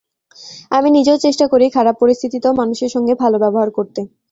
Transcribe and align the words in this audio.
আমি 0.71 0.89
নিজেও 0.97 1.17
চেষ্টা 1.25 1.45
করি 1.51 1.65
খারাপ 1.75 1.95
পরিস্থিতিতেও 2.01 2.57
মানুষের 2.61 2.93
সঙ্গে 2.95 3.13
ভালো 3.23 3.37
ব্যবহার 3.43 3.69
করতে। 3.77 4.01